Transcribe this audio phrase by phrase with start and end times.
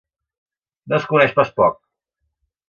[0.93, 1.79] No es coneix pas poc!